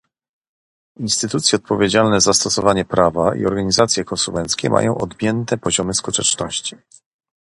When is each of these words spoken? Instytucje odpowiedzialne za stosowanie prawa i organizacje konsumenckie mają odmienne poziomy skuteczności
Instytucje 0.99 1.55
odpowiedzialne 1.59 2.21
za 2.21 2.33
stosowanie 2.33 2.85
prawa 2.85 3.35
i 3.35 3.45
organizacje 3.45 4.03
konsumenckie 4.03 4.69
mają 4.69 4.95
odmienne 4.97 5.57
poziomy 5.61 5.93
skuteczności 5.93 6.75